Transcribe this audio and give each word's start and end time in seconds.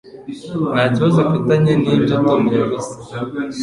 Nta 0.73 0.83
kibazo 0.93 1.17
mfitanye 1.29 1.73
nibyo 1.83 2.15
Tom 2.25 2.41
yavuze. 2.57 2.91